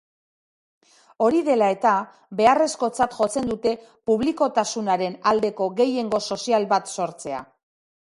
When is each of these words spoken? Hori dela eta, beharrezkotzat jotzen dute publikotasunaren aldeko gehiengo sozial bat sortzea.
Hori 1.25 1.41
dela 1.49 1.67
eta, 1.73 1.91
beharrezkotzat 2.41 3.15
jotzen 3.19 3.53
dute 3.53 3.75
publikotasunaren 4.13 5.21
aldeko 5.35 5.73
gehiengo 5.83 6.27
sozial 6.33 6.71
bat 6.77 6.95
sortzea. 7.01 7.49